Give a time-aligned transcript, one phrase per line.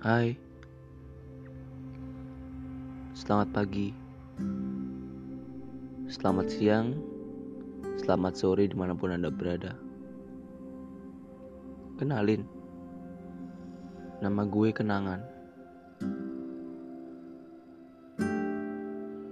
[0.00, 0.32] Hai,
[3.12, 3.92] selamat pagi,
[6.08, 6.96] selamat siang,
[8.00, 9.76] selamat sore di mana pun Anda berada.
[12.00, 12.48] Kenalin,
[14.24, 15.20] nama gue Kenangan.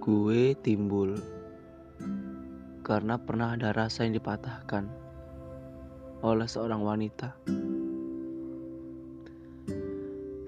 [0.05, 1.17] Gue timbul
[2.85, 4.85] karena pernah ada rasa yang dipatahkan
[6.21, 7.33] oleh seorang wanita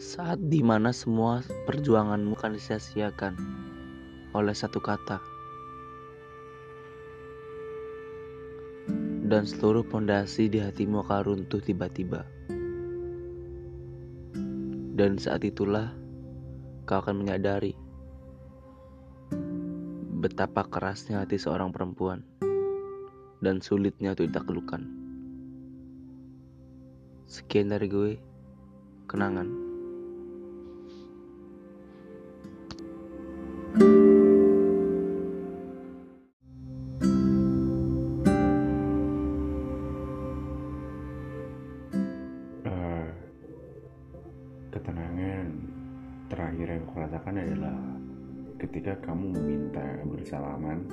[0.00, 3.36] saat di mana semua perjuanganmu akan disia-siakan
[4.32, 5.20] oleh satu kata.
[9.28, 12.24] Dan seluruh pondasi di hatimu akan runtuh tiba-tiba.
[14.96, 15.92] Dan saat itulah
[16.88, 17.76] kau akan menyadari
[20.16, 22.24] betapa kerasnya hati seorang perempuan
[23.44, 24.80] dan sulitnya untuk ditaklukkan.
[27.28, 28.10] Sekian dari gue
[29.06, 29.69] kenangan
[46.30, 47.76] terakhir yang kurasakan adalah
[48.62, 50.86] ketika kamu meminta bersalaman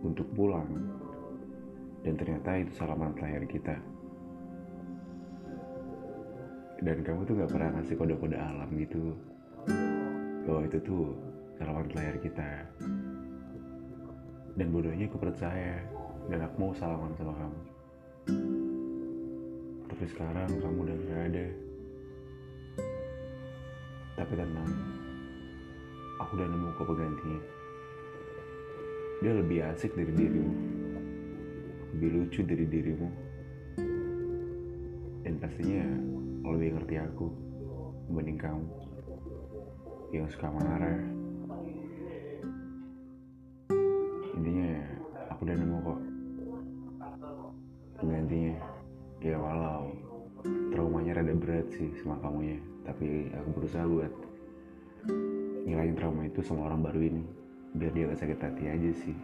[0.00, 0.66] untuk pulang
[2.00, 3.76] dan ternyata itu salaman terakhir kita.
[6.82, 9.14] Dan kamu tuh gak pernah ngasih kode-kode alam gitu
[10.48, 11.14] bahwa itu tuh
[11.60, 12.50] salaman terakhir kita.
[14.56, 15.84] Dan bodohnya aku percaya
[16.32, 17.60] dan aku mau salaman sama kamu.
[19.86, 21.46] Tapi sekarang kamu udah gak ada
[24.22, 24.70] tapi tenang
[26.22, 27.42] aku udah nemu kok penggantinya
[29.22, 30.54] dia lebih asik dari dirimu.
[31.94, 33.08] Lebih lucu dari dirimu.
[35.22, 35.86] Dan pastinya
[36.50, 37.30] lebih ngerti aku
[38.10, 38.66] dibanding kamu.
[40.10, 40.98] Yang suka marah.
[44.34, 44.70] Intinya
[45.30, 46.00] aku udah nemu kok.
[48.02, 48.54] Penggantinya
[49.22, 50.01] ya walau
[50.44, 52.58] traumanya rada berat sih sama kamu ya.
[52.82, 54.12] Tapi aku berusaha buat
[55.66, 57.24] ngilangin trauma itu sama orang baru ini.
[57.72, 59.16] Biar dia gak sakit hati aja sih.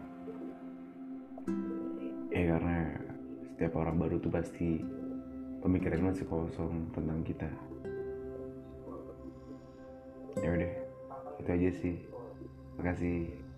[2.32, 2.78] Ya karena
[3.42, 4.80] setiap orang baru tuh pasti
[5.60, 7.50] pemikiran masih kosong tentang kita.
[10.38, 10.72] Ya udah
[11.42, 11.96] itu aja sih.
[12.78, 13.48] Makasih.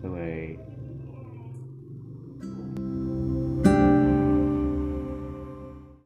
[0.00, 1.05] Bye bye